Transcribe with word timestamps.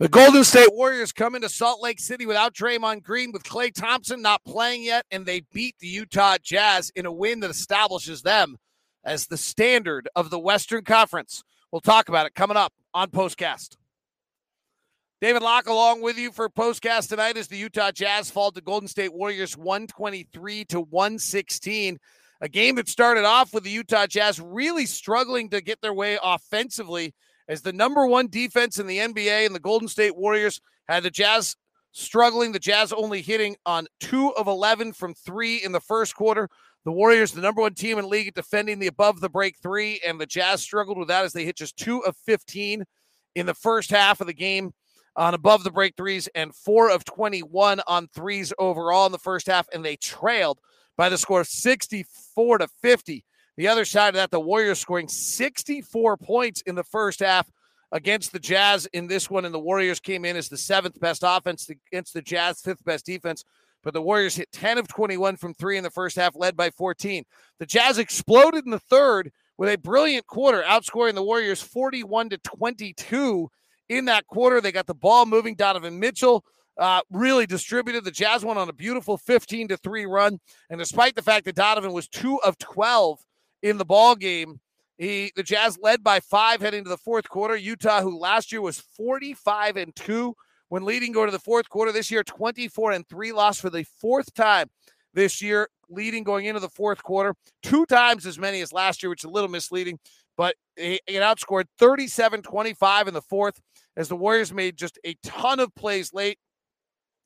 The 0.00 0.08
Golden 0.08 0.44
State 0.44 0.72
Warriors 0.72 1.12
come 1.12 1.34
into 1.34 1.50
Salt 1.50 1.82
Lake 1.82 2.00
City 2.00 2.24
without 2.24 2.54
Draymond 2.54 3.02
Green, 3.02 3.32
with 3.32 3.42
Klay 3.42 3.70
Thompson 3.70 4.22
not 4.22 4.42
playing 4.46 4.82
yet, 4.82 5.04
and 5.10 5.26
they 5.26 5.42
beat 5.52 5.74
the 5.78 5.88
Utah 5.88 6.38
Jazz 6.42 6.90
in 6.96 7.04
a 7.04 7.12
win 7.12 7.40
that 7.40 7.50
establishes 7.50 8.22
them 8.22 8.56
as 9.04 9.26
the 9.26 9.36
standard 9.36 10.08
of 10.16 10.30
the 10.30 10.38
Western 10.38 10.84
Conference. 10.84 11.44
We'll 11.70 11.82
talk 11.82 12.08
about 12.08 12.24
it 12.24 12.34
coming 12.34 12.56
up 12.56 12.72
on 12.94 13.10
Postcast. 13.10 13.76
David 15.20 15.42
Locke 15.42 15.68
along 15.68 16.00
with 16.00 16.16
you 16.16 16.32
for 16.32 16.48
Postcast 16.48 17.10
tonight 17.10 17.36
as 17.36 17.48
the 17.48 17.58
Utah 17.58 17.90
Jazz 17.90 18.30
fall 18.30 18.52
to 18.52 18.62
Golden 18.62 18.88
State 18.88 19.12
Warriors 19.12 19.54
123 19.54 20.64
to 20.64 20.80
116. 20.80 21.98
A 22.40 22.48
game 22.48 22.76
that 22.76 22.88
started 22.88 23.26
off 23.26 23.52
with 23.52 23.64
the 23.64 23.70
Utah 23.70 24.06
Jazz 24.06 24.40
really 24.40 24.86
struggling 24.86 25.50
to 25.50 25.60
get 25.60 25.82
their 25.82 25.92
way 25.92 26.18
offensively 26.22 27.12
as 27.50 27.62
the 27.62 27.72
number 27.72 28.06
one 28.06 28.28
defense 28.28 28.78
in 28.78 28.86
the 28.86 28.98
NBA 28.98 29.44
and 29.44 29.54
the 29.54 29.60
Golden 29.60 29.88
State 29.88 30.16
Warriors 30.16 30.60
had 30.88 31.02
the 31.02 31.10
Jazz 31.10 31.56
struggling. 31.90 32.52
The 32.52 32.60
Jazz 32.60 32.92
only 32.92 33.22
hitting 33.22 33.56
on 33.66 33.88
two 33.98 34.32
of 34.34 34.46
11 34.46 34.92
from 34.92 35.14
three 35.14 35.56
in 35.56 35.72
the 35.72 35.80
first 35.80 36.14
quarter. 36.14 36.48
The 36.84 36.92
Warriors, 36.92 37.32
the 37.32 37.42
number 37.42 37.60
one 37.60 37.74
team 37.74 37.98
in 37.98 38.08
league 38.08 38.32
defending 38.34 38.78
the 38.78 38.86
above 38.86 39.20
the 39.20 39.28
break 39.28 39.56
three, 39.60 40.00
and 40.06 40.18
the 40.18 40.26
Jazz 40.26 40.62
struggled 40.62 40.96
with 40.96 41.08
that 41.08 41.24
as 41.24 41.32
they 41.32 41.44
hit 41.44 41.56
just 41.56 41.76
two 41.76 41.98
of 42.04 42.16
15 42.24 42.84
in 43.34 43.46
the 43.46 43.54
first 43.54 43.90
half 43.90 44.20
of 44.20 44.28
the 44.28 44.32
game 44.32 44.72
on 45.16 45.34
above 45.34 45.64
the 45.64 45.72
break 45.72 45.96
threes 45.96 46.28
and 46.36 46.54
four 46.54 46.88
of 46.88 47.04
21 47.04 47.80
on 47.86 48.06
threes 48.14 48.52
overall 48.58 49.06
in 49.06 49.12
the 49.12 49.18
first 49.18 49.48
half, 49.48 49.66
and 49.74 49.84
they 49.84 49.96
trailed 49.96 50.60
by 50.96 51.08
the 51.08 51.18
score 51.18 51.40
of 51.40 51.48
64 51.48 52.58
to 52.58 52.68
50 52.80 53.24
the 53.56 53.68
other 53.68 53.84
side 53.84 54.08
of 54.08 54.14
that, 54.14 54.30
the 54.30 54.40
Warriors 54.40 54.78
scoring 54.78 55.08
64 55.08 56.16
points 56.16 56.62
in 56.62 56.74
the 56.74 56.84
first 56.84 57.20
half 57.20 57.50
against 57.92 58.32
the 58.32 58.38
Jazz 58.38 58.86
in 58.92 59.06
this 59.06 59.28
one, 59.28 59.44
and 59.44 59.54
the 59.54 59.58
Warriors 59.58 60.00
came 60.00 60.24
in 60.24 60.36
as 60.36 60.48
the 60.48 60.56
seventh 60.56 60.98
best 61.00 61.22
offense 61.26 61.68
against 61.68 62.14
the 62.14 62.22
Jazz, 62.22 62.60
fifth 62.60 62.84
best 62.84 63.04
defense. 63.04 63.44
But 63.82 63.94
the 63.94 64.02
Warriors 64.02 64.36
hit 64.36 64.52
10 64.52 64.78
of 64.78 64.88
21 64.88 65.36
from 65.36 65.54
three 65.54 65.76
in 65.76 65.82
the 65.82 65.90
first 65.90 66.16
half, 66.16 66.36
led 66.36 66.56
by 66.56 66.70
14. 66.70 67.24
The 67.58 67.66
Jazz 67.66 67.98
exploded 67.98 68.64
in 68.64 68.70
the 68.70 68.78
third 68.78 69.32
with 69.56 69.72
a 69.72 69.78
brilliant 69.78 70.26
quarter, 70.26 70.62
outscoring 70.62 71.14
the 71.14 71.22
Warriors 71.22 71.62
41 71.62 72.30
to 72.30 72.38
22 72.38 73.50
in 73.88 74.04
that 74.06 74.26
quarter. 74.26 74.60
They 74.60 74.72
got 74.72 74.86
the 74.86 74.94
ball 74.94 75.26
moving. 75.26 75.54
Donovan 75.54 75.98
Mitchell 75.98 76.44
uh, 76.78 77.00
really 77.10 77.46
distributed. 77.46 78.04
The 78.04 78.10
Jazz 78.10 78.44
went 78.44 78.58
on 78.58 78.68
a 78.68 78.72
beautiful 78.72 79.16
15 79.16 79.68
to 79.68 79.76
3 79.76 80.06
run. 80.06 80.40
And 80.68 80.78
despite 80.78 81.14
the 81.14 81.22
fact 81.22 81.46
that 81.46 81.56
Donovan 81.56 81.92
was 81.92 82.08
two 82.08 82.40
of 82.42 82.58
12 82.58 83.18
in 83.62 83.78
the 83.78 83.84
ball 83.84 84.16
game. 84.16 84.60
He 84.98 85.32
the 85.34 85.42
Jazz 85.42 85.78
led 85.80 86.02
by 86.02 86.20
five 86.20 86.60
heading 86.60 86.84
to 86.84 86.90
the 86.90 86.98
fourth 86.98 87.28
quarter. 87.28 87.56
Utah, 87.56 88.02
who 88.02 88.18
last 88.18 88.52
year 88.52 88.60
was 88.60 88.78
45 88.78 89.76
and 89.76 89.96
2 89.96 90.34
when 90.68 90.84
leading 90.84 91.12
going 91.12 91.28
to 91.28 91.32
the 91.32 91.38
fourth 91.38 91.68
quarter. 91.68 91.90
This 91.90 92.10
year, 92.10 92.22
24 92.22 92.92
and 92.92 93.08
3 93.08 93.32
lost 93.32 93.60
for 93.60 93.70
the 93.70 93.84
fourth 94.00 94.32
time 94.34 94.68
this 95.14 95.40
year, 95.40 95.68
leading 95.88 96.22
going 96.22 96.46
into 96.46 96.60
the 96.60 96.68
fourth 96.68 97.02
quarter. 97.02 97.34
Two 97.62 97.86
times 97.86 98.26
as 98.26 98.38
many 98.38 98.60
as 98.60 98.72
last 98.72 99.02
year, 99.02 99.10
which 99.10 99.24
is 99.24 99.28
a 99.28 99.32
little 99.32 99.48
misleading, 99.48 99.98
but 100.36 100.54
it 100.76 101.02
outscored 101.08 101.64
37 101.78 102.42
25 102.42 103.08
in 103.08 103.14
the 103.14 103.22
fourth 103.22 103.60
as 103.96 104.08
the 104.08 104.16
Warriors 104.16 104.52
made 104.52 104.76
just 104.76 104.98
a 105.04 105.14
ton 105.22 105.60
of 105.60 105.74
plays 105.74 106.12
late. 106.12 106.38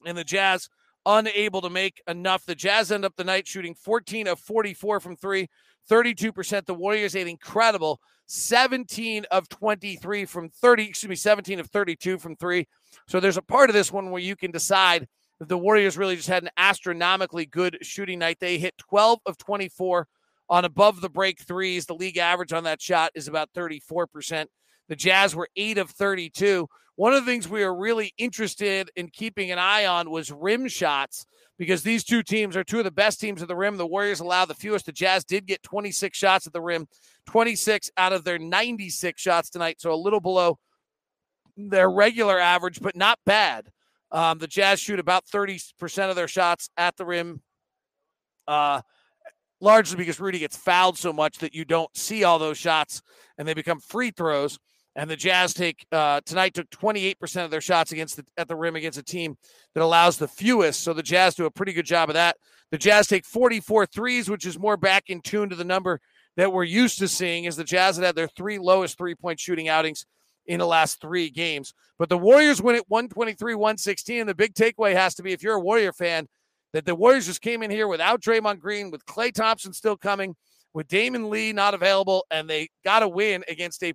And 0.06 0.18
the 0.18 0.24
Jazz 0.24 0.68
unable 1.06 1.60
to 1.60 1.70
make 1.70 2.02
enough. 2.08 2.44
The 2.44 2.54
Jazz 2.54 2.90
end 2.90 3.04
up 3.04 3.14
the 3.16 3.24
night 3.24 3.46
shooting 3.46 3.74
14 3.74 4.26
of 4.26 4.40
44 4.40 5.00
from 5.00 5.16
three, 5.16 5.48
32%. 5.90 6.66
The 6.66 6.74
Warriors 6.74 7.16
ate 7.16 7.26
incredible 7.26 8.00
17 8.26 9.24
of 9.30 9.48
23 9.48 10.24
from 10.24 10.48
30, 10.48 10.84
excuse 10.84 11.10
me, 11.10 11.16
17 11.16 11.60
of 11.60 11.68
32 11.68 12.18
from 12.18 12.36
three. 12.36 12.66
So 13.08 13.20
there's 13.20 13.36
a 13.36 13.42
part 13.42 13.70
of 13.70 13.74
this 13.74 13.92
one 13.92 14.10
where 14.10 14.22
you 14.22 14.36
can 14.36 14.50
decide 14.50 15.06
if 15.40 15.48
the 15.48 15.58
Warriors 15.58 15.98
really 15.98 16.16
just 16.16 16.28
had 16.28 16.42
an 16.42 16.50
astronomically 16.56 17.46
good 17.46 17.78
shooting 17.82 18.18
night. 18.18 18.38
They 18.40 18.58
hit 18.58 18.78
12 18.78 19.20
of 19.26 19.36
24 19.38 20.06
on 20.48 20.64
above 20.64 21.00
the 21.00 21.10
break 21.10 21.40
threes. 21.40 21.86
The 21.86 21.94
league 21.94 22.18
average 22.18 22.52
on 22.52 22.64
that 22.64 22.80
shot 22.80 23.10
is 23.14 23.28
about 23.28 23.50
34%. 23.54 24.46
The 24.88 24.96
Jazz 24.96 25.34
were 25.34 25.48
8 25.56 25.78
of 25.78 25.90
32. 25.90 26.68
One 26.96 27.12
of 27.12 27.24
the 27.24 27.30
things 27.30 27.48
we 27.48 27.62
are 27.62 27.74
really 27.74 28.14
interested 28.18 28.90
in 28.94 29.08
keeping 29.08 29.50
an 29.50 29.58
eye 29.58 29.86
on 29.86 30.10
was 30.10 30.30
rim 30.30 30.68
shots 30.68 31.26
because 31.58 31.82
these 31.82 32.04
two 32.04 32.22
teams 32.22 32.56
are 32.56 32.64
two 32.64 32.78
of 32.78 32.84
the 32.84 32.90
best 32.90 33.20
teams 33.20 33.42
at 33.42 33.48
the 33.48 33.56
rim. 33.56 33.76
The 33.76 33.86
Warriors 33.86 34.20
allow 34.20 34.44
the 34.44 34.54
fewest. 34.54 34.86
The 34.86 34.92
Jazz 34.92 35.24
did 35.24 35.46
get 35.46 35.62
26 35.62 36.16
shots 36.16 36.46
at 36.46 36.52
the 36.52 36.60
rim, 36.60 36.86
26 37.26 37.90
out 37.96 38.12
of 38.12 38.24
their 38.24 38.38
96 38.38 39.20
shots 39.20 39.50
tonight, 39.50 39.80
so 39.80 39.92
a 39.92 39.96
little 39.96 40.20
below 40.20 40.58
their 41.56 41.90
regular 41.90 42.38
average, 42.38 42.80
but 42.80 42.96
not 42.96 43.18
bad. 43.24 43.70
Um, 44.10 44.38
the 44.38 44.46
Jazz 44.46 44.80
shoot 44.80 45.00
about 45.00 45.26
30% 45.26 46.10
of 46.10 46.16
their 46.16 46.28
shots 46.28 46.68
at 46.76 46.96
the 46.96 47.04
rim, 47.04 47.42
uh, 48.46 48.82
largely 49.60 49.96
because 49.96 50.20
Rudy 50.20 50.38
gets 50.38 50.56
fouled 50.56 50.98
so 50.98 51.12
much 51.12 51.38
that 51.38 51.54
you 51.54 51.64
don't 51.64 51.94
see 51.96 52.22
all 52.22 52.38
those 52.38 52.58
shots 52.58 53.02
and 53.38 53.48
they 53.48 53.54
become 53.54 53.80
free 53.80 54.10
throws. 54.12 54.58
And 54.96 55.10
the 55.10 55.16
Jazz 55.16 55.54
take 55.54 55.84
uh, 55.90 56.20
tonight 56.24 56.54
took 56.54 56.70
28% 56.70 57.44
of 57.44 57.50
their 57.50 57.60
shots 57.60 57.92
against 57.92 58.16
the, 58.16 58.24
at 58.36 58.46
the 58.46 58.54
rim 58.54 58.76
against 58.76 58.98
a 58.98 59.02
team 59.02 59.36
that 59.74 59.82
allows 59.82 60.18
the 60.18 60.28
fewest. 60.28 60.82
So 60.82 60.92
the 60.92 61.02
Jazz 61.02 61.34
do 61.34 61.46
a 61.46 61.50
pretty 61.50 61.72
good 61.72 61.86
job 61.86 62.10
of 62.10 62.14
that. 62.14 62.36
The 62.70 62.78
Jazz 62.78 63.08
take 63.08 63.24
44 63.24 63.86
threes, 63.86 64.30
which 64.30 64.46
is 64.46 64.58
more 64.58 64.76
back 64.76 65.04
in 65.08 65.20
tune 65.20 65.48
to 65.50 65.56
the 65.56 65.64
number 65.64 66.00
that 66.36 66.52
we're 66.52 66.64
used 66.64 66.98
to 66.98 67.08
seeing 67.08 67.46
as 67.46 67.56
the 67.56 67.64
Jazz 67.64 67.96
had, 67.96 68.04
had 68.04 68.16
their 68.16 68.28
three 68.28 68.58
lowest 68.58 68.96
three 68.96 69.14
point 69.14 69.40
shooting 69.40 69.68
outings 69.68 70.06
in 70.46 70.58
the 70.58 70.66
last 70.66 71.00
three 71.00 71.30
games. 71.30 71.72
But 71.98 72.08
the 72.08 72.18
Warriors 72.18 72.62
win 72.62 72.76
at 72.76 72.88
123 72.88 73.54
116. 73.54 74.20
And 74.20 74.28
the 74.28 74.34
big 74.34 74.54
takeaway 74.54 74.94
has 74.94 75.14
to 75.16 75.22
be 75.22 75.32
if 75.32 75.42
you're 75.42 75.54
a 75.54 75.60
Warrior 75.60 75.92
fan, 75.92 76.28
that 76.72 76.84
the 76.84 76.94
Warriors 76.94 77.26
just 77.26 77.40
came 77.40 77.62
in 77.62 77.70
here 77.70 77.88
without 77.88 78.20
Draymond 78.20 78.58
Green, 78.58 78.90
with 78.90 79.06
Klay 79.06 79.32
Thompson 79.32 79.72
still 79.72 79.96
coming, 79.96 80.34
with 80.72 80.88
Damion 80.88 81.30
Lee 81.30 81.52
not 81.52 81.72
available, 81.72 82.26
and 82.30 82.50
they 82.50 82.68
got 82.84 83.04
a 83.04 83.08
win 83.08 83.44
against 83.48 83.82
a 83.84 83.94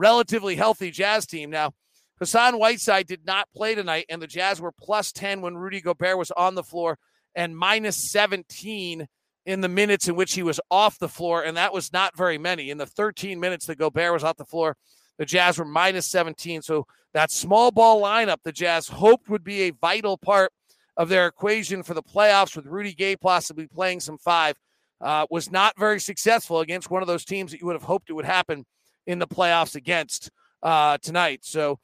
relatively 0.00 0.56
healthy 0.56 0.90
Jazz 0.90 1.26
team. 1.26 1.50
Now, 1.50 1.72
Hassan 2.18 2.58
Whiteside 2.58 3.06
did 3.06 3.26
not 3.26 3.48
play 3.54 3.74
tonight, 3.74 4.06
and 4.08 4.20
the 4.20 4.26
Jazz 4.26 4.60
were 4.60 4.72
plus 4.72 5.12
10 5.12 5.42
when 5.42 5.56
Rudy 5.56 5.80
Gobert 5.80 6.18
was 6.18 6.30
on 6.32 6.54
the 6.54 6.62
floor 6.62 6.98
and 7.34 7.56
minus 7.56 8.10
17 8.10 9.06
in 9.46 9.60
the 9.60 9.68
minutes 9.68 10.08
in 10.08 10.16
which 10.16 10.34
he 10.34 10.42
was 10.42 10.60
off 10.70 10.98
the 10.98 11.08
floor, 11.08 11.42
and 11.42 11.56
that 11.56 11.72
was 11.72 11.92
not 11.92 12.16
very 12.16 12.38
many. 12.38 12.70
In 12.70 12.78
the 12.78 12.86
13 12.86 13.38
minutes 13.38 13.66
that 13.66 13.78
Gobert 13.78 14.12
was 14.12 14.24
off 14.24 14.36
the 14.36 14.44
floor, 14.44 14.76
the 15.18 15.26
Jazz 15.26 15.58
were 15.58 15.64
minus 15.64 16.08
17. 16.08 16.62
So 16.62 16.86
that 17.12 17.30
small 17.30 17.70
ball 17.70 18.02
lineup 18.02 18.38
the 18.42 18.52
Jazz 18.52 18.88
hoped 18.88 19.28
would 19.28 19.44
be 19.44 19.62
a 19.62 19.70
vital 19.70 20.16
part 20.16 20.52
of 20.96 21.08
their 21.08 21.26
equation 21.26 21.82
for 21.82 21.94
the 21.94 22.02
playoffs 22.02 22.56
with 22.56 22.66
Rudy 22.66 22.94
Gay 22.94 23.16
possibly 23.16 23.66
playing 23.66 24.00
some 24.00 24.18
five 24.18 24.56
uh, 25.00 25.26
was 25.30 25.50
not 25.50 25.78
very 25.78 26.00
successful 26.00 26.60
against 26.60 26.90
one 26.90 27.02
of 27.02 27.08
those 27.08 27.24
teams 27.24 27.50
that 27.50 27.60
you 27.60 27.66
would 27.66 27.76
have 27.76 27.82
hoped 27.82 28.10
it 28.10 28.14
would 28.14 28.24
happen 28.24 28.64
in 29.06 29.18
the 29.18 29.26
playoffs 29.26 29.74
against 29.74 30.30
uh, 30.62 30.98
tonight. 30.98 31.40
So 31.42 31.78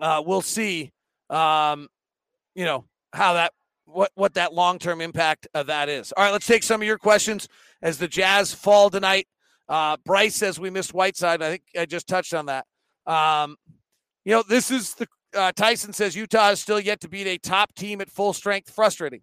uh, 0.00 0.22
we'll 0.24 0.42
see, 0.42 0.92
um, 1.30 1.88
you 2.54 2.64
know, 2.64 2.84
how 3.12 3.34
that 3.34 3.52
what 3.86 4.10
what 4.14 4.34
that 4.34 4.52
long 4.52 4.78
term 4.78 5.00
impact 5.00 5.46
of 5.54 5.66
that 5.68 5.88
is. 5.88 6.12
All 6.12 6.24
right, 6.24 6.32
let's 6.32 6.46
take 6.46 6.62
some 6.62 6.80
of 6.80 6.86
your 6.86 6.98
questions 6.98 7.48
as 7.82 7.98
the 7.98 8.08
Jazz 8.08 8.52
fall 8.52 8.90
tonight. 8.90 9.26
Uh, 9.68 9.96
Bryce 10.04 10.36
says 10.36 10.60
we 10.60 10.70
missed 10.70 10.94
Whiteside. 10.94 11.42
I 11.42 11.50
think 11.50 11.62
I 11.78 11.86
just 11.86 12.06
touched 12.06 12.34
on 12.34 12.46
that. 12.46 12.66
Um, 13.06 13.56
you 14.24 14.32
know, 14.32 14.42
this 14.48 14.70
is 14.70 14.94
the 14.94 15.06
uh, 15.34 15.52
Tyson 15.52 15.92
says 15.92 16.16
Utah 16.16 16.50
is 16.50 16.60
still 16.60 16.80
yet 16.80 17.00
to 17.00 17.08
beat 17.08 17.26
a 17.26 17.38
top 17.38 17.74
team 17.74 18.00
at 18.00 18.10
full 18.10 18.32
strength. 18.32 18.70
Frustrating. 18.70 19.22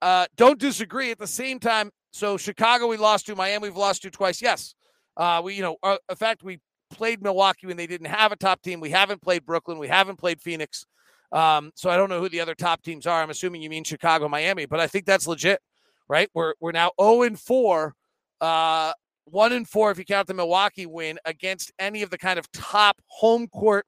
Uh, 0.00 0.26
don't 0.36 0.58
disagree. 0.58 1.10
At 1.10 1.18
the 1.18 1.26
same 1.26 1.58
time, 1.58 1.90
so 2.12 2.36
Chicago 2.36 2.86
we 2.86 2.96
lost 2.96 3.26
to, 3.26 3.36
Miami 3.36 3.68
we've 3.68 3.76
lost 3.76 4.02
to 4.02 4.10
twice. 4.10 4.40
Yes, 4.40 4.74
uh, 5.18 5.42
we, 5.44 5.54
you 5.54 5.62
know, 5.62 5.76
uh, 5.82 5.96
in 6.08 6.16
fact, 6.16 6.42
we 6.42 6.60
played 6.90 7.22
Milwaukee 7.22 7.66
when 7.66 7.76
they 7.76 7.86
didn't 7.86 8.06
have 8.06 8.32
a 8.32 8.36
top 8.36 8.62
team. 8.62 8.80
We 8.80 8.90
haven't 8.90 9.20
played 9.20 9.44
Brooklyn. 9.44 9.78
We 9.78 9.88
haven't 9.88 10.16
played 10.16 10.40
Phoenix. 10.40 10.86
Um, 11.32 11.72
so 11.74 11.90
I 11.90 11.96
don't 11.96 12.08
know 12.08 12.20
who 12.20 12.28
the 12.28 12.40
other 12.40 12.54
top 12.54 12.82
teams 12.82 13.06
are. 13.06 13.22
I'm 13.22 13.30
assuming 13.30 13.60
you 13.60 13.68
mean 13.68 13.84
Chicago, 13.84 14.28
Miami, 14.28 14.64
but 14.64 14.80
I 14.80 14.86
think 14.86 15.04
that's 15.04 15.26
legit, 15.26 15.60
right? 16.08 16.30
We're 16.34 16.54
we're 16.60 16.72
now 16.72 16.92
0 17.00 17.22
and 17.22 17.38
4, 17.38 17.94
uh, 18.40 18.92
1 19.24 19.52
and 19.52 19.68
4 19.68 19.90
if 19.90 19.98
you 19.98 20.04
count 20.04 20.26
the 20.26 20.34
Milwaukee 20.34 20.86
win 20.86 21.18
against 21.26 21.72
any 21.78 22.02
of 22.02 22.10
the 22.10 22.16
kind 22.16 22.38
of 22.38 22.50
top 22.52 23.00
home 23.08 23.46
court 23.48 23.84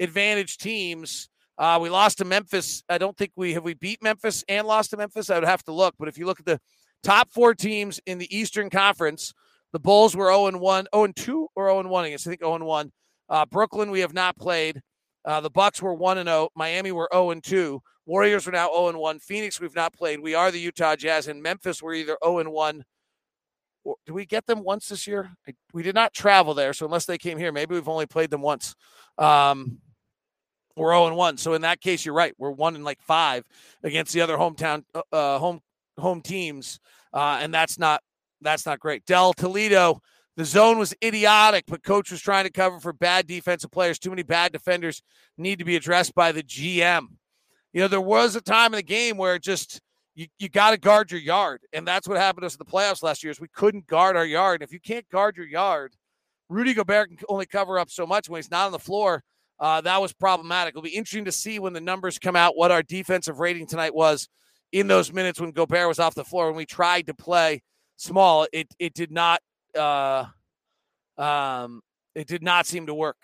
advantage 0.00 0.58
teams. 0.58 1.28
Uh, 1.58 1.78
we 1.80 1.90
lost 1.90 2.18
to 2.18 2.24
Memphis. 2.24 2.82
I 2.88 2.98
don't 2.98 3.16
think 3.16 3.32
we 3.36 3.52
have 3.52 3.62
we 3.62 3.74
beat 3.74 4.02
Memphis 4.02 4.42
and 4.48 4.66
lost 4.66 4.90
to 4.90 4.96
Memphis. 4.96 5.30
I 5.30 5.34
would 5.34 5.44
have 5.46 5.62
to 5.64 5.72
look, 5.72 5.94
but 5.98 6.08
if 6.08 6.18
you 6.18 6.26
look 6.26 6.40
at 6.40 6.46
the 6.46 6.58
top 7.04 7.30
four 7.30 7.54
teams 7.54 8.00
in 8.06 8.18
the 8.18 8.34
Eastern 8.36 8.70
Conference, 8.70 9.32
the 9.72 9.78
Bulls 9.78 10.16
were 10.16 10.26
0 10.26 10.46
and 10.46 10.60
1, 10.60 10.86
0 10.94 11.04
and 11.04 11.16
2 11.16 11.48
or 11.54 11.68
0 11.68 11.80
and 11.80 11.90
1 11.90 12.04
against. 12.06 12.26
I 12.26 12.30
think 12.30 12.42
0 12.42 12.56
and 12.56 12.66
1. 12.66 12.92
Uh, 13.28 13.46
Brooklyn, 13.46 13.90
we 13.90 14.00
have 14.00 14.12
not 14.12 14.36
played. 14.36 14.80
Uh, 15.24 15.40
the 15.40 15.50
Bucks 15.50 15.80
were 15.80 15.94
1 15.94 16.18
and 16.18 16.28
0. 16.28 16.48
Miami 16.56 16.92
were 16.92 17.08
0 17.12 17.30
and 17.30 17.44
2. 17.44 17.80
Warriors 18.06 18.48
are 18.48 18.52
now 18.52 18.68
0 18.68 18.88
and 18.88 18.98
1. 18.98 19.18
Phoenix, 19.20 19.60
we've 19.60 19.74
not 19.74 19.92
played. 19.92 20.20
We 20.20 20.34
are 20.34 20.50
the 20.50 20.58
Utah 20.58 20.96
Jazz. 20.96 21.28
And 21.28 21.42
Memphis, 21.42 21.82
we're 21.82 21.94
either 21.94 22.18
0 22.24 22.38
and 22.38 22.52
1. 22.52 22.84
Do 24.06 24.12
we 24.12 24.26
get 24.26 24.46
them 24.46 24.62
once 24.62 24.88
this 24.88 25.06
year? 25.06 25.30
I, 25.48 25.54
we 25.72 25.82
did 25.82 25.94
not 25.94 26.12
travel 26.12 26.52
there. 26.52 26.72
So 26.72 26.84
unless 26.84 27.06
they 27.06 27.18
came 27.18 27.38
here, 27.38 27.52
maybe 27.52 27.74
we've 27.74 27.88
only 27.88 28.06
played 28.06 28.30
them 28.30 28.42
once. 28.42 28.74
Um, 29.16 29.78
we're 30.76 30.92
0 30.92 31.14
1. 31.14 31.36
So 31.36 31.54
in 31.54 31.62
that 31.62 31.80
case, 31.80 32.04
you're 32.04 32.14
right. 32.14 32.34
We're 32.38 32.50
one 32.50 32.74
in 32.74 32.84
like 32.84 33.00
five 33.02 33.44
against 33.82 34.12
the 34.12 34.20
other 34.22 34.36
hometown 34.36 34.84
uh, 34.94 35.02
uh, 35.12 35.38
home 35.38 35.60
home 35.98 36.22
teams, 36.22 36.80
uh, 37.12 37.38
and 37.40 37.52
that's 37.52 37.78
not 37.78 38.02
that's 38.40 38.66
not 38.66 38.80
great. 38.80 39.04
Del 39.06 39.32
Toledo, 39.32 40.00
the 40.36 40.44
zone 40.44 40.78
was 40.78 40.94
idiotic, 41.02 41.64
but 41.66 41.82
coach 41.82 42.10
was 42.10 42.20
trying 42.20 42.44
to 42.44 42.50
cover 42.50 42.80
for 42.80 42.92
bad 42.92 43.26
defensive 43.26 43.70
players. 43.70 43.98
Too 43.98 44.10
many 44.10 44.22
bad 44.22 44.52
defenders 44.52 45.02
need 45.36 45.58
to 45.58 45.64
be 45.64 45.76
addressed 45.76 46.14
by 46.14 46.32
the 46.32 46.42
GM. 46.42 47.06
You 47.72 47.80
know, 47.82 47.88
there 47.88 48.00
was 48.00 48.36
a 48.36 48.40
time 48.40 48.72
in 48.72 48.78
the 48.78 48.82
game 48.82 49.16
where 49.16 49.38
just 49.38 49.80
you, 50.14 50.26
you 50.38 50.48
got 50.48 50.70
to 50.70 50.76
guard 50.76 51.10
your 51.10 51.20
yard, 51.20 51.60
and 51.72 51.86
that's 51.86 52.08
what 52.08 52.16
happened 52.16 52.42
to 52.42 52.46
us 52.46 52.54
in 52.54 52.58
the 52.58 52.70
playoffs 52.70 53.02
last 53.02 53.22
year. 53.22 53.30
Is 53.30 53.40
we 53.40 53.48
couldn't 53.48 53.86
guard 53.86 54.16
our 54.16 54.26
yard. 54.26 54.60
And 54.60 54.68
if 54.68 54.72
you 54.72 54.80
can't 54.80 55.08
guard 55.10 55.36
your 55.36 55.46
yard, 55.46 55.94
Rudy 56.48 56.74
Gobert 56.74 57.10
can 57.10 57.18
only 57.28 57.46
cover 57.46 57.78
up 57.78 57.90
so 57.90 58.06
much 58.06 58.28
when 58.28 58.38
he's 58.38 58.50
not 58.50 58.66
on 58.66 58.72
the 58.72 58.78
floor 58.78 59.22
uh, 59.60 59.82
that 59.82 60.00
was 60.00 60.12
problematic. 60.12 60.72
It'll 60.72 60.82
be 60.82 60.88
interesting 60.90 61.26
to 61.26 61.32
see 61.32 61.58
when 61.58 61.74
the 61.74 61.82
numbers 61.82 62.18
come 62.18 62.34
out 62.34 62.56
what 62.56 62.70
our 62.70 62.82
defensive 62.82 63.38
rating 63.38 63.66
tonight 63.66 63.94
was 63.94 64.28
in 64.72 64.86
those 64.86 65.12
minutes 65.12 65.38
when 65.38 65.50
Gobert 65.50 65.86
was 65.86 65.98
off 65.98 66.14
the 66.14 66.24
floor. 66.24 66.46
When 66.46 66.56
we 66.56 66.64
tried 66.64 67.06
to 67.08 67.14
play 67.14 67.62
small, 68.00 68.46
it 68.52 68.68
it 68.78 68.94
did 68.94 69.10
not 69.10 69.40
uh, 69.78 70.24
um, 71.18 71.82
it 72.14 72.26
did 72.26 72.42
not 72.42 72.66
seem 72.66 72.86
to 72.86 72.94
work. 72.94 73.18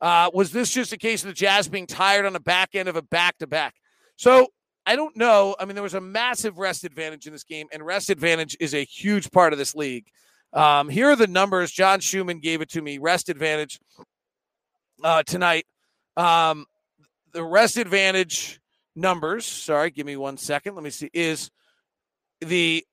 Uh, 0.00 0.30
was 0.34 0.50
this 0.50 0.70
just 0.70 0.92
a 0.92 0.96
case 0.96 1.22
of 1.22 1.28
the 1.28 1.34
Jazz 1.34 1.68
being 1.68 1.86
tired 1.86 2.26
on 2.26 2.32
the 2.32 2.40
back 2.40 2.70
end 2.74 2.88
of 2.88 2.96
a 2.96 3.02
back 3.02 3.38
to 3.38 3.46
back? 3.46 3.74
So 4.16 4.48
I 4.84 4.96
don't 4.96 5.16
know. 5.16 5.54
I 5.60 5.64
mean, 5.64 5.74
there 5.74 5.82
was 5.82 5.94
a 5.94 6.00
massive 6.00 6.58
rest 6.58 6.84
advantage 6.84 7.26
in 7.26 7.32
this 7.32 7.44
game, 7.44 7.68
and 7.72 7.84
rest 7.84 8.10
advantage 8.10 8.56
is 8.58 8.74
a 8.74 8.84
huge 8.84 9.30
part 9.30 9.52
of 9.52 9.58
this 9.58 9.74
league. 9.74 10.06
Um, 10.52 10.88
here 10.88 11.10
are 11.10 11.16
the 11.16 11.26
numbers. 11.26 11.70
John 11.70 12.00
Schuhmann 12.00 12.40
gave 12.40 12.60
it 12.60 12.70
to 12.70 12.82
me. 12.82 12.98
Rest 12.98 13.28
advantage 13.28 13.80
uh, 15.02 15.22
tonight. 15.22 15.66
Um, 16.16 16.66
the 17.32 17.44
rest 17.44 17.76
advantage 17.78 18.60
numbers, 18.94 19.46
sorry, 19.46 19.90
give 19.90 20.04
me 20.04 20.16
one 20.16 20.36
second. 20.36 20.74
Let 20.74 20.84
me 20.84 20.90
see, 20.90 21.10
is 21.14 21.50
the 22.40 22.84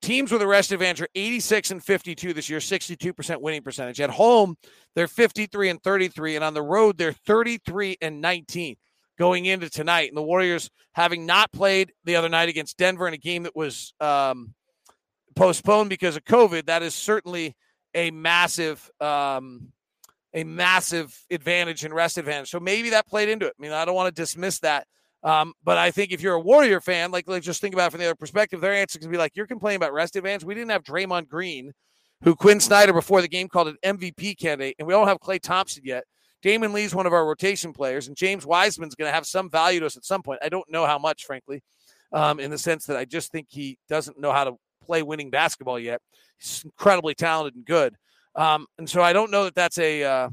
teams 0.00 0.30
with 0.30 0.42
a 0.42 0.46
rest 0.46 0.72
advantage 0.72 1.02
are 1.02 1.08
86 1.14 1.70
and 1.70 1.84
52 1.84 2.32
this 2.32 2.48
year, 2.48 2.58
62% 2.58 3.40
winning 3.40 3.62
percentage. 3.62 4.00
At 4.00 4.10
home, 4.10 4.56
they're 4.94 5.08
53 5.08 5.70
and 5.70 5.82
33, 5.82 6.36
and 6.36 6.44
on 6.44 6.54
the 6.54 6.62
road, 6.62 6.98
they're 6.98 7.12
33 7.12 7.96
and 8.00 8.20
19 8.20 8.76
going 9.18 9.46
into 9.46 9.68
tonight. 9.68 10.08
And 10.08 10.16
the 10.16 10.22
Warriors, 10.22 10.70
having 10.92 11.26
not 11.26 11.52
played 11.52 11.92
the 12.04 12.16
other 12.16 12.28
night 12.28 12.48
against 12.48 12.76
Denver 12.78 13.08
in 13.08 13.14
a 13.14 13.18
game 13.18 13.44
that 13.44 13.56
was 13.56 13.94
um, 14.00 14.54
postponed 15.34 15.90
because 15.90 16.16
of 16.16 16.24
COVID, 16.24 16.66
that 16.66 16.82
is 16.82 16.94
certainly 16.94 17.56
a 17.94 18.10
massive 18.10 18.90
um, 19.00 19.72
a 20.34 20.44
massive 20.44 21.14
advantage 21.30 21.84
and 21.84 21.92
rest 21.92 22.16
advantage. 22.16 22.48
So 22.48 22.58
maybe 22.58 22.90
that 22.90 23.06
played 23.06 23.28
into 23.28 23.46
it. 23.46 23.54
I 23.58 23.62
mean, 23.62 23.72
I 23.72 23.84
don't 23.84 23.94
want 23.94 24.14
to 24.14 24.22
dismiss 24.22 24.60
that. 24.60 24.86
Um, 25.24 25.54
but 25.62 25.78
I 25.78 25.90
think 25.90 26.10
if 26.10 26.20
you're 26.20 26.34
a 26.34 26.40
Warrior 26.40 26.80
fan, 26.80 27.10
like 27.10 27.28
let's 27.28 27.46
just 27.46 27.60
think 27.60 27.74
about 27.74 27.88
it 27.88 27.90
from 27.92 28.00
the 28.00 28.06
other 28.06 28.14
perspective, 28.14 28.60
their 28.60 28.74
answer 28.74 28.98
can 28.98 29.10
be 29.10 29.16
like, 29.16 29.36
you're 29.36 29.46
complaining 29.46 29.76
about 29.76 29.92
rest 29.92 30.16
advantage. 30.16 30.44
We 30.44 30.54
didn't 30.54 30.70
have 30.70 30.82
Draymond 30.82 31.28
Green, 31.28 31.72
who 32.24 32.34
Quin 32.34 32.60
Snyder 32.60 32.92
before 32.92 33.22
the 33.22 33.28
game 33.28 33.48
called 33.48 33.68
an 33.68 33.76
MVP 33.84 34.38
candidate, 34.38 34.76
and 34.78 34.86
we 34.86 34.92
don't 34.92 35.06
have 35.06 35.20
Klay 35.20 35.40
Thompson 35.40 35.82
yet. 35.84 36.04
Damion 36.42 36.72
Lee's 36.72 36.94
one 36.94 37.06
of 37.06 37.12
our 37.12 37.24
rotation 37.24 37.72
players, 37.72 38.08
and 38.08 38.16
James 38.16 38.44
Wiseman's 38.44 38.96
going 38.96 39.08
to 39.08 39.14
have 39.14 39.26
some 39.26 39.48
value 39.48 39.80
to 39.80 39.86
us 39.86 39.96
at 39.96 40.04
some 40.04 40.22
point. 40.22 40.40
I 40.42 40.48
don't 40.48 40.68
know 40.70 40.86
how 40.86 40.98
much, 40.98 41.24
frankly, 41.24 41.62
um, 42.12 42.40
in 42.40 42.50
the 42.50 42.58
sense 42.58 42.86
that 42.86 42.96
I 42.96 43.04
just 43.04 43.30
think 43.30 43.46
he 43.48 43.78
doesn't 43.88 44.18
know 44.18 44.32
how 44.32 44.44
to 44.44 44.56
play 44.84 45.02
winning 45.02 45.30
basketball 45.30 45.78
yet. 45.78 46.00
He's 46.38 46.64
incredibly 46.64 47.14
talented 47.14 47.54
and 47.54 47.64
good. 47.64 47.94
Um, 48.34 48.66
and 48.78 48.90
so 48.90 49.02
I 49.02 49.12
don't 49.12 49.30
know 49.30 49.44
that 49.44 49.54
that's 49.54 49.78
a, 49.78 50.02
uh, 50.02 50.30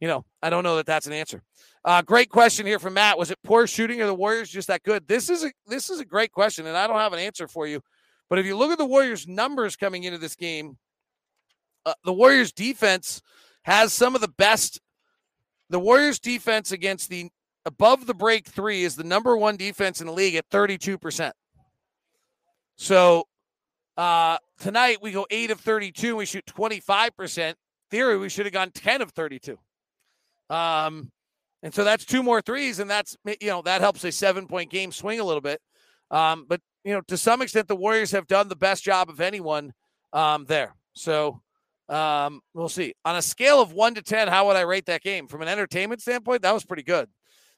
you 0.00 0.08
know, 0.08 0.26
I 0.42 0.50
don't 0.50 0.62
know 0.62 0.76
that 0.76 0.86
that's 0.86 1.06
an 1.06 1.14
answer. 1.14 1.42
Uh, 1.88 2.02
great 2.02 2.28
question 2.28 2.66
here 2.66 2.78
from 2.78 2.92
Matt. 2.92 3.16
Was 3.16 3.30
it 3.30 3.38
poor 3.42 3.66
shooting 3.66 4.02
or 4.02 4.06
the 4.06 4.14
Warriors 4.14 4.50
just 4.50 4.68
that 4.68 4.82
good? 4.82 5.08
This 5.08 5.30
is 5.30 5.42
a 5.42 5.50
this 5.66 5.88
is 5.88 6.00
a 6.00 6.04
great 6.04 6.32
question, 6.32 6.66
and 6.66 6.76
I 6.76 6.86
don't 6.86 6.98
have 6.98 7.14
an 7.14 7.18
answer 7.18 7.48
for 7.48 7.66
you. 7.66 7.80
But 8.28 8.38
if 8.38 8.44
you 8.44 8.58
look 8.58 8.70
at 8.70 8.76
the 8.76 8.84
Warriors' 8.84 9.26
numbers 9.26 9.74
coming 9.74 10.04
into 10.04 10.18
this 10.18 10.34
game, 10.34 10.76
uh, 11.86 11.94
the 12.04 12.12
Warriors' 12.12 12.52
defense 12.52 13.22
has 13.62 13.94
some 13.94 14.14
of 14.14 14.20
the 14.20 14.28
best. 14.28 14.82
The 15.70 15.80
Warriors' 15.80 16.18
defense 16.18 16.72
against 16.72 17.08
the 17.08 17.30
above 17.64 18.06
the 18.06 18.12
break 18.12 18.46
three 18.46 18.84
is 18.84 18.94
the 18.94 19.02
number 19.02 19.34
one 19.34 19.56
defense 19.56 20.02
in 20.02 20.08
the 20.08 20.12
league 20.12 20.34
at 20.34 20.44
thirty 20.50 20.76
two 20.76 20.98
percent. 20.98 21.34
So 22.76 23.24
uh, 23.96 24.36
tonight 24.60 24.98
we 25.00 25.10
go 25.10 25.26
eight 25.30 25.50
of 25.50 25.60
thirty 25.60 25.90
two. 25.90 26.16
We 26.16 26.26
shoot 26.26 26.44
twenty 26.44 26.80
five 26.80 27.16
percent. 27.16 27.56
Theory, 27.90 28.18
we 28.18 28.28
should 28.28 28.44
have 28.44 28.52
gone 28.52 28.72
ten 28.72 29.00
of 29.00 29.12
thirty 29.12 29.38
two. 29.38 29.58
Um, 30.50 31.12
and 31.62 31.74
so 31.74 31.84
that's 31.84 32.04
two 32.04 32.22
more 32.22 32.40
threes, 32.40 32.78
and 32.78 32.88
that's 32.88 33.16
you 33.24 33.48
know 33.48 33.62
that 33.62 33.80
helps 33.80 34.04
a 34.04 34.12
seven 34.12 34.46
point 34.46 34.70
game 34.70 34.92
swing 34.92 35.20
a 35.20 35.24
little 35.24 35.40
bit. 35.40 35.60
Um, 36.10 36.46
but 36.48 36.60
you 36.84 36.92
know 36.94 37.00
to 37.08 37.16
some 37.16 37.42
extent 37.42 37.68
the 37.68 37.76
Warriors 37.76 38.12
have 38.12 38.26
done 38.26 38.48
the 38.48 38.56
best 38.56 38.84
job 38.84 39.10
of 39.10 39.20
anyone 39.20 39.72
um, 40.12 40.44
there. 40.46 40.74
So 40.94 41.40
um, 41.88 42.40
we'll 42.54 42.68
see. 42.68 42.94
On 43.04 43.16
a 43.16 43.22
scale 43.22 43.60
of 43.60 43.72
one 43.72 43.94
to 43.94 44.02
ten, 44.02 44.28
how 44.28 44.46
would 44.46 44.56
I 44.56 44.62
rate 44.62 44.86
that 44.86 45.02
game 45.02 45.26
from 45.26 45.42
an 45.42 45.48
entertainment 45.48 46.00
standpoint? 46.00 46.42
That 46.42 46.54
was 46.54 46.64
pretty 46.64 46.82
good. 46.84 47.08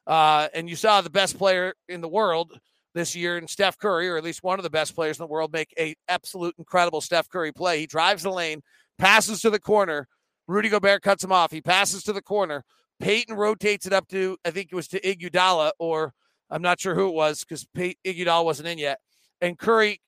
Uh, 0.07 0.49
and 0.55 0.69
you 0.69 0.77
saw 0.77 1.01
the 1.01 1.11
best 1.11 1.37
player 1.39 1.75
in 1.89 2.01
the 2.01 2.09
world 2.09 2.59
this 2.95 3.15
year 3.15 3.39
in 3.39 3.47
Steph 3.47 3.79
Curry, 3.79 4.09
or 4.09 4.17
at 4.17 4.25
least 4.25 4.43
one 4.43 4.59
of 4.59 4.63
the 4.63 4.71
best 4.71 4.95
players 4.95 5.19
in 5.19 5.23
the 5.23 5.29
world, 5.29 5.53
make 5.53 5.73
a 5.79 5.95
absolute 6.09 6.55
incredible 6.59 7.01
Steph 7.01 7.29
Curry 7.29 7.53
play. 7.53 7.81
He 7.81 7.87
drives 7.87 8.23
the 8.23 8.31
lane, 8.31 8.63
passes 8.99 9.41
to 9.43 9.51
the 9.51 9.61
corner. 9.61 10.09
Rudy 10.49 10.69
Gobert 10.69 11.03
cuts 11.03 11.23
him 11.23 11.31
off. 11.31 11.53
He 11.53 11.61
passes 11.61 12.03
to 12.05 12.13
the 12.13 12.23
corner. 12.23 12.65
Payton 13.01 13.35
rotates 13.35 13.87
it 13.87 13.93
up 13.93 14.07
to, 14.09 14.37
I 14.45 14.51
think 14.51 14.69
it 14.71 14.75
was 14.75 14.89
to 14.89 15.01
Iguodala, 15.01 15.73
or 15.79 16.13
I'm 16.51 16.63
not 16.63 16.81
sure 16.81 16.95
who 16.95 17.09
it 17.09 17.15
was 17.15 17.41
because 17.45 17.67
Pey- 17.75 17.97
Iguodala 18.07 18.45
wasn't 18.45 18.69
in 18.69 18.79
yet. 18.79 18.99
And 19.41 19.59
Curry 19.59 20.01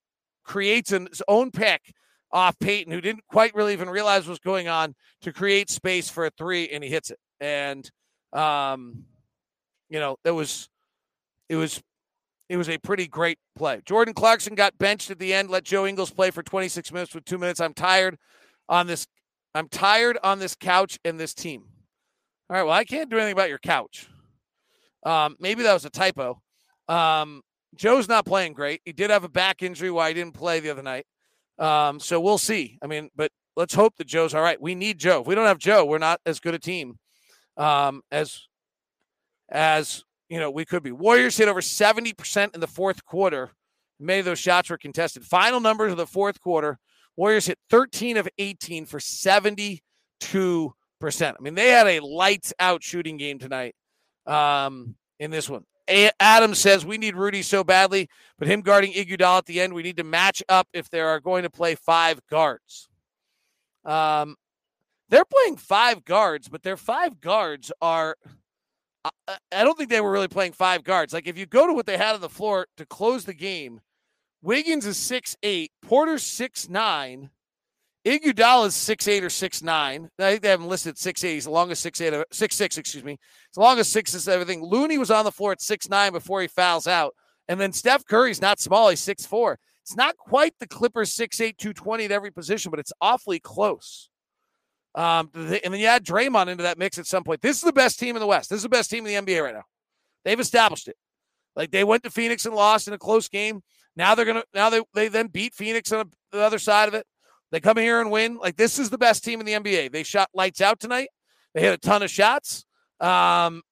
creates 0.44 0.90
his 0.90 1.22
own 1.26 1.50
pick 1.50 1.92
off 2.30 2.58
Payton, 2.58 2.92
who 2.92 3.00
didn't 3.00 3.24
quite 3.28 3.54
really 3.54 3.72
even 3.72 3.90
realize 3.90 4.26
what 4.26 4.32
was 4.32 4.38
going 4.38 4.68
on, 4.68 4.94
to 5.22 5.32
create 5.32 5.70
space 5.70 6.08
for 6.08 6.26
a 6.26 6.30
three, 6.30 6.68
and 6.68 6.84
he 6.84 6.90
hits 6.90 7.10
it. 7.10 7.18
And, 7.40 7.90
um, 8.32 9.04
you 9.88 10.00
know, 10.00 10.16
it 10.24 10.30
was, 10.30 10.68
it 11.48 11.56
was, 11.56 11.82
it 12.48 12.56
was 12.56 12.68
a 12.68 12.78
pretty 12.78 13.06
great 13.06 13.38
play. 13.56 13.80
Jordan 13.84 14.14
Clarkson 14.14 14.54
got 14.54 14.76
benched 14.78 15.10
at 15.10 15.18
the 15.18 15.32
end. 15.32 15.50
Let 15.50 15.64
Joe 15.64 15.86
Ingles 15.86 16.10
play 16.10 16.30
for 16.30 16.42
26 16.42 16.92
minutes 16.92 17.14
with 17.14 17.24
two 17.24 17.38
minutes. 17.38 17.60
I'm 17.60 17.74
tired 17.74 18.18
on 18.68 18.86
this. 18.86 19.06
I'm 19.54 19.68
tired 19.68 20.18
on 20.22 20.38
this 20.38 20.54
couch 20.54 20.98
and 21.04 21.20
this 21.20 21.34
team. 21.34 21.64
All 22.52 22.58
right. 22.58 22.64
Well, 22.64 22.74
I 22.74 22.84
can't 22.84 23.08
do 23.08 23.16
anything 23.16 23.32
about 23.32 23.48
your 23.48 23.58
couch. 23.58 24.06
Um, 25.06 25.36
maybe 25.40 25.62
that 25.62 25.72
was 25.72 25.86
a 25.86 25.90
typo. 25.90 26.42
Um, 26.86 27.40
Joe's 27.74 28.10
not 28.10 28.26
playing 28.26 28.52
great. 28.52 28.82
He 28.84 28.92
did 28.92 29.08
have 29.08 29.24
a 29.24 29.28
back 29.30 29.62
injury 29.62 29.90
why 29.90 30.08
he 30.08 30.14
didn't 30.14 30.34
play 30.34 30.60
the 30.60 30.68
other 30.68 30.82
night. 30.82 31.06
Um, 31.58 31.98
so 31.98 32.20
we'll 32.20 32.36
see. 32.36 32.78
I 32.82 32.88
mean, 32.88 33.08
but 33.16 33.32
let's 33.56 33.72
hope 33.72 33.96
that 33.96 34.06
Joe's 34.06 34.34
all 34.34 34.42
right. 34.42 34.60
We 34.60 34.74
need 34.74 34.98
Joe. 34.98 35.22
If 35.22 35.26
we 35.26 35.34
don't 35.34 35.46
have 35.46 35.56
Joe, 35.56 35.86
we're 35.86 35.96
not 35.96 36.20
as 36.26 36.40
good 36.40 36.52
a 36.52 36.58
team 36.58 36.98
um, 37.56 38.02
as 38.10 38.42
as 39.50 40.04
you 40.28 40.38
know 40.38 40.50
we 40.50 40.66
could 40.66 40.82
be. 40.82 40.92
Warriors 40.92 41.38
hit 41.38 41.48
over 41.48 41.62
seventy 41.62 42.12
percent 42.12 42.54
in 42.54 42.60
the 42.60 42.66
fourth 42.66 43.02
quarter. 43.06 43.52
Many 43.98 44.18
of 44.18 44.26
those 44.26 44.38
shots 44.40 44.68
were 44.68 44.76
contested. 44.76 45.24
Final 45.24 45.60
numbers 45.60 45.90
of 45.90 45.96
the 45.96 46.06
fourth 46.06 46.38
quarter: 46.38 46.78
Warriors 47.16 47.46
hit 47.46 47.58
thirteen 47.70 48.18
of 48.18 48.28
eighteen 48.36 48.84
for 48.84 49.00
seventy-two 49.00 50.74
percent. 51.02 51.36
I 51.38 51.42
mean, 51.42 51.54
they 51.54 51.68
had 51.68 51.86
a 51.86 52.00
lights 52.00 52.54
out 52.58 52.82
shooting 52.82 53.18
game 53.18 53.38
tonight 53.38 53.74
um, 54.26 54.94
in 55.18 55.30
this 55.30 55.50
one. 55.50 55.64
A- 55.90 56.12
Adam 56.20 56.54
says 56.54 56.86
we 56.86 56.96
need 56.96 57.16
Rudy 57.16 57.42
so 57.42 57.62
badly, 57.64 58.08
but 58.38 58.48
him 58.48 58.62
guarding 58.62 58.92
Iguodala 58.92 59.38
at 59.38 59.46
the 59.46 59.60
end, 59.60 59.74
we 59.74 59.82
need 59.82 59.98
to 59.98 60.04
match 60.04 60.42
up 60.48 60.68
if 60.72 60.88
they 60.88 61.00
are 61.00 61.20
going 61.20 61.42
to 61.42 61.50
play 61.50 61.74
five 61.74 62.20
guards. 62.30 62.88
Um, 63.84 64.36
they're 65.10 65.26
playing 65.26 65.56
five 65.56 66.04
guards, 66.04 66.48
but 66.48 66.62
their 66.62 66.78
five 66.78 67.20
guards 67.20 67.70
are. 67.82 68.16
I, 69.04 69.10
I 69.50 69.64
don't 69.64 69.76
think 69.76 69.90
they 69.90 70.00
were 70.00 70.12
really 70.12 70.28
playing 70.28 70.52
five 70.52 70.84
guards. 70.84 71.12
Like 71.12 71.26
if 71.26 71.36
you 71.36 71.44
go 71.44 71.66
to 71.66 71.74
what 71.74 71.86
they 71.86 71.98
had 71.98 72.14
on 72.14 72.20
the 72.20 72.28
floor 72.28 72.68
to 72.76 72.86
close 72.86 73.24
the 73.24 73.34
game, 73.34 73.80
Wiggins 74.40 74.86
is 74.86 74.96
six 74.96 75.36
eight, 75.42 75.72
Porter 75.82 76.18
six 76.18 76.68
nine, 76.68 77.30
Iguodala 78.04 78.66
is 78.66 78.74
six 78.74 79.06
eight 79.06 79.22
or 79.22 79.30
six 79.30 79.62
nine. 79.62 80.08
I 80.18 80.30
think 80.30 80.42
they 80.42 80.48
have 80.48 80.60
him 80.60 80.66
listed 80.66 80.98
six 80.98 81.22
eight. 81.22 81.34
He's 81.34 81.44
the 81.44 81.50
longest 81.50 81.82
six 81.82 82.00
eight, 82.00 82.12
six 82.32 82.56
six. 82.56 82.76
Excuse 82.76 83.04
me. 83.04 83.18
As 83.52 83.56
long 83.56 83.78
as 83.78 83.88
six 83.88 84.12
is 84.14 84.26
everything. 84.26 84.62
Looney 84.62 84.98
was 84.98 85.10
on 85.10 85.24
the 85.24 85.30
floor 85.30 85.52
at 85.52 85.60
six 85.60 85.88
nine 85.88 86.12
before 86.12 86.40
he 86.42 86.48
fouls 86.48 86.88
out, 86.88 87.14
and 87.48 87.60
then 87.60 87.72
Steph 87.72 88.04
Curry's 88.04 88.40
not 88.40 88.58
small. 88.60 88.88
He's 88.88 89.00
six 89.00 89.24
four. 89.24 89.58
It's 89.82 89.96
not 89.96 90.16
quite 90.16 90.54
the 90.58 90.66
Clippers 90.66 91.12
six 91.12 91.40
eight 91.40 91.58
two 91.58 91.72
twenty 91.72 92.04
at 92.04 92.10
every 92.10 92.32
position, 92.32 92.70
but 92.70 92.80
it's 92.80 92.92
awfully 93.00 93.38
close. 93.38 94.08
Um, 94.94 95.30
and 95.34 95.48
then 95.62 95.74
you 95.74 95.86
add 95.86 96.04
Draymond 96.04 96.48
into 96.48 96.64
that 96.64 96.78
mix 96.78 96.98
at 96.98 97.06
some 97.06 97.24
point. 97.24 97.40
This 97.40 97.56
is 97.56 97.62
the 97.62 97.72
best 97.72 97.98
team 97.98 98.16
in 98.16 98.20
the 98.20 98.26
West. 98.26 98.50
This 98.50 98.58
is 98.58 98.64
the 98.64 98.68
best 98.68 98.90
team 98.90 99.06
in 99.06 99.24
the 99.24 99.32
NBA 99.32 99.42
right 99.42 99.54
now. 99.54 99.64
They've 100.24 100.38
established 100.38 100.88
it. 100.88 100.96
Like 101.54 101.70
they 101.70 101.84
went 101.84 102.02
to 102.02 102.10
Phoenix 102.10 102.46
and 102.46 102.54
lost 102.54 102.88
in 102.88 102.94
a 102.94 102.98
close 102.98 103.28
game. 103.28 103.62
Now 103.94 104.14
they're 104.14 104.24
gonna. 104.24 104.44
Now 104.54 104.70
they 104.70 104.82
they 104.92 105.08
then 105.08 105.28
beat 105.28 105.54
Phoenix 105.54 105.92
on 105.92 106.10
the 106.32 106.40
other 106.40 106.58
side 106.58 106.88
of 106.88 106.94
it. 106.94 107.06
They 107.52 107.60
come 107.60 107.76
here 107.76 108.00
and 108.00 108.10
win. 108.10 108.38
Like 108.38 108.56
this 108.56 108.78
is 108.78 108.90
the 108.90 108.98
best 108.98 109.22
team 109.22 109.38
in 109.38 109.46
the 109.46 109.52
NBA. 109.52 109.92
They 109.92 110.02
shot 110.02 110.30
lights 110.34 110.60
out 110.60 110.80
tonight. 110.80 111.08
They 111.54 111.60
hit 111.60 111.74
a 111.74 111.78
ton 111.78 112.02
of 112.02 112.10
shots. 112.10 112.64
Um, 112.98 113.62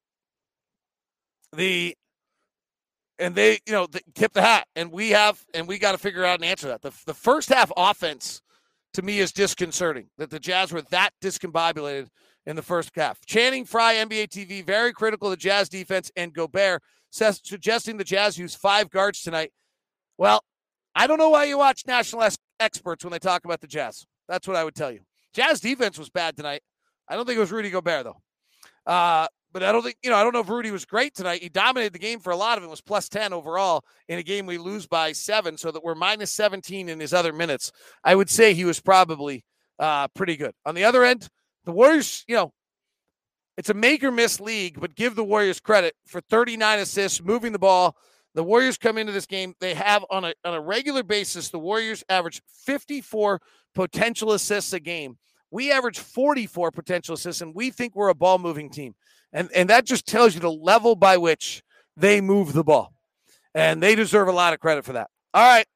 the 1.57 1.97
and 3.19 3.35
they, 3.35 3.59
you 3.67 3.73
know, 3.73 3.87
they 3.87 4.01
tip 4.15 4.33
the 4.33 4.43
hat, 4.43 4.67
and 4.75 4.91
we 4.91 5.11
have, 5.11 5.45
and 5.53 5.69
we 5.69 5.79
got 5.79 5.93
to 5.93 5.99
figure 5.99 6.25
out 6.25 6.37
and 6.37 6.45
answer 6.45 6.69
that. 6.69 6.81
The, 6.81 6.93
the 7.07 7.15
first 7.15 7.51
half 7.51 7.71
offense 7.77 8.41
to 8.95 9.03
me 9.03 9.19
is 9.19 9.31
disconcerting 9.31 10.07
that 10.17 10.31
the 10.31 10.41
Jazz 10.41 10.73
were 10.73 10.83
that 10.83 11.11
discombobulated 11.23 12.09
in 12.47 12.57
the 12.57 12.63
first 12.63 12.91
half. 12.97 13.25
Channing 13.27 13.67
Frye, 13.67 13.97
NBA 13.97 14.29
TV, 14.29 14.65
very 14.65 14.93
critical 14.93 15.29
of 15.29 15.33
the 15.33 15.37
Jazz 15.37 15.69
defense, 15.69 16.11
and 16.17 16.33
Gobert 16.33 16.83
says, 17.11 17.41
suggesting 17.45 17.99
the 17.99 18.05
Jazz 18.05 18.39
use 18.39 18.55
five 18.55 18.89
guards 18.89 19.21
tonight. 19.21 19.53
Well, 20.17 20.43
I 20.95 21.07
don't 21.07 21.19
know 21.19 21.31
why 21.31 21.45
you 21.45 21.59
watch 21.59 21.87
national 21.87 22.29
experts 22.59 23.05
when 23.05 23.13
they 23.13 23.19
talk 23.19 23.45
about 23.45 23.61
the 23.61 23.67
Jazz. 23.67 24.07
That's 24.29 24.47
what 24.47 24.57
I 24.57 24.65
would 24.65 24.75
tell 24.75 24.91
you. 24.91 25.01
Jazz 25.35 25.61
defense 25.61 25.99
was 25.99 26.11
bad 26.11 26.37
tonight. 26.37 26.63
I 27.09 27.17
don't 27.17 27.27
think 27.27 27.37
it 27.37 27.41
was 27.41 27.53
Rudy 27.53 27.71
Gobert 27.71 28.05
though. 28.05 28.21
Uh, 28.87 29.27
but 29.53 29.63
I 29.63 29.73
don't 29.73 29.83
think, 29.83 29.97
you 30.03 30.11
know, 30.11 30.17
I 30.17 30.23
don't 30.23 30.33
know 30.33 30.41
if 30.41 30.49
Rudy 30.49 30.71
was 30.71 30.85
great 30.85 31.15
tonight. 31.15 31.43
He 31.43 31.49
dominated 31.49 31.93
the 31.93 31.99
game 31.99 32.21
for 32.21 32.31
a 32.31 32.37
lot 32.37 32.57
of 32.57 32.65
it, 32.65 32.71
was 32.71 32.81
plus 32.81 33.09
10 33.09 33.33
overall 33.33 33.85
in 34.09 34.19
a 34.19 34.23
game 34.23 34.47
we 34.47 34.59
lose 34.59 34.87
by 34.87 35.13
seven, 35.13 35.57
so 35.57 35.73
that 35.73 35.83
we're 35.83 35.97
minus 35.97 36.33
17 36.33 36.89
in 36.89 37.01
his 37.01 37.13
other 37.13 37.33
minutes. 37.33 37.73
I 38.05 38.15
would 38.15 38.31
say 38.31 38.55
he 38.55 38.65
was 38.65 38.81
probably 38.81 39.45
uh, 39.79 40.09
pretty 40.09 40.37
good. 40.37 40.53
On 40.67 40.75
the 40.75 40.85
other 40.85 41.05
end, 41.05 41.29
the 41.65 41.73
Warriors, 41.73 42.25
you 42.29 42.37
know, 42.37 42.53
it's 43.57 43.71
a 43.71 43.75
make 43.75 44.05
or 44.05 44.13
miss 44.13 44.41
league, 44.41 44.81
but 44.81 44.95
give 44.95 45.17
the 45.17 45.25
Warriors 45.25 45.61
credit 45.61 45.95
for 46.07 46.21
39 46.21 46.79
assists, 46.79 47.21
moving 47.23 47.53
the 47.53 47.59
ball. 47.59 47.97
The 48.35 48.45
Warriors 48.45 48.79
come 48.79 48.97
into 48.97 49.13
this 49.13 49.27
game. 49.27 49.55
They 49.61 49.75
have 49.75 50.05
on 50.11 50.25
a 50.25 50.35
on 50.45 50.55
a 50.55 50.61
regular 50.61 51.03
basis, 51.03 51.49
the 51.49 51.59
Warriors 51.59 52.05
average 52.09 52.43
54 52.65 53.41
potential 53.75 54.33
assists 54.33 54.73
a 54.73 54.81
game. 54.81 55.19
We 55.51 55.73
average 55.73 55.99
44 55.99 56.71
potential 56.71 57.15
assists, 57.15 57.43
and 57.43 57.55
we 57.55 57.71
think 57.71 57.97
we're 57.97 58.09
a 58.09 58.15
ball 58.15 58.39
moving 58.39 58.71
team. 58.71 58.95
And, 59.33 59.51
and 59.55 59.71
that 59.71 59.85
just 59.85 60.07
tells 60.07 60.35
you 60.35 60.41
the 60.41 60.51
level 60.51 60.95
by 60.95 61.17
which 61.17 61.63
they 61.97 62.21
move 62.21 62.53
the 62.53 62.65
ball. 62.65 62.93
And 63.55 63.83
they 63.83 63.95
deserve 63.95 64.29
a 64.29 64.33
lot 64.33 64.53
of 64.53 64.61
credit 64.61 64.85
for 64.85 64.93
that. 64.95 65.11
All 65.35 65.43
right. 65.43 65.67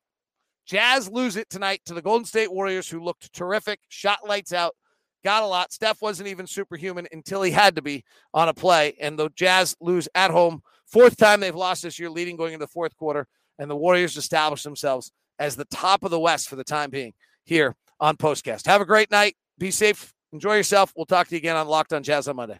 Jazz 0.67 1.11
lose 1.11 1.37
it 1.37 1.51
tonight 1.51 1.83
to 1.87 1.95
the 1.95 2.03
Golden 2.03 2.25
State 2.25 2.53
Warriors, 2.53 2.89
who 2.89 3.03
looked 3.03 3.33
terrific, 3.33 3.81
shot 3.89 4.21
lights 4.27 4.53
out, 4.53 4.75
got 5.23 5.43
a 5.43 5.47
lot. 5.47 5.73
Steph 5.73 6.01
wasn't 6.01 6.29
even 6.29 6.47
superhuman 6.47 7.07
until 7.13 7.43
he 7.43 7.51
had 7.51 7.77
to 7.77 7.83
be 7.83 8.05
on 8.33 8.49
a 8.49 8.55
play. 8.55 8.95
And 9.01 9.19
the 9.19 9.29
Jazz 9.35 9.77
lose 9.81 10.09
at 10.15 10.31
home. 10.31 10.63
Fourth 10.87 11.17
time 11.17 11.41
they've 11.41 11.55
lost 11.55 11.83
this 11.83 11.99
year, 11.99 12.11
leading 12.11 12.37
going 12.37 12.53
into 12.53 12.64
the 12.64 12.71
fourth 12.71 12.97
quarter. 12.97 13.26
And 13.59 13.71
the 13.71 13.76
Warriors 13.76 14.17
establish 14.17 14.62
themselves 14.62 15.12
as 15.38 15.57
the 15.57 15.64
top 15.67 16.05
of 16.05 16.11
the 16.11 16.21
West 16.21 16.49
for 16.49 16.57
the 16.57 16.64
time 16.64 16.91
being 16.91 17.12
here 17.45 17.76
on 18.00 18.17
Postcast. 18.17 18.67
Have 18.67 18.81
a 18.81 18.87
great 18.87 19.11
night. 19.11 19.37
Be 19.59 19.71
safe. 19.71 20.12
Enjoy 20.33 20.57
yourself. 20.57 20.93
We'll 20.97 21.07
talk 21.07 21.29
to 21.29 21.35
you 21.35 21.38
again 21.38 21.57
on 21.57 21.69
Locked 21.69 21.93
on 21.93 22.03
Jazz 22.03 22.26
on 22.26 22.37
Monday. 22.37 22.59